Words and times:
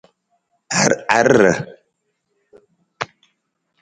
Awur 1.17 1.27
ruu? 1.39 1.55